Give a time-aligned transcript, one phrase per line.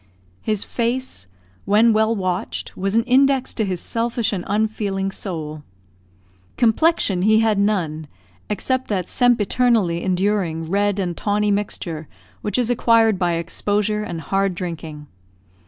[0.41, 1.27] His face,
[1.65, 5.61] when well watched, was an index to his selfish and unfeeling soul.
[6.57, 8.07] Complexion he had none,
[8.49, 12.07] except that sempiternally enduring red and tawny mixture
[12.41, 15.05] which is acquired by exposure and hard drinking.